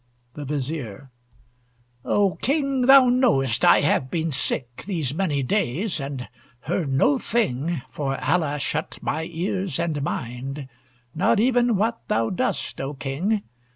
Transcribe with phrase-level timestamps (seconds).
[0.33, 1.11] THE VIZIER
[2.03, 6.27] O King, thou know'st, I have been sick These many days, and
[6.61, 10.67] heard no thing (For Allah shut my ears and mind),
[11.13, 13.43] Not even what thou dost, O King!